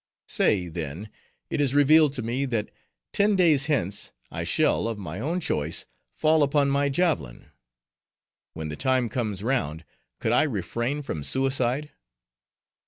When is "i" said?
4.31-4.43, 10.31-10.41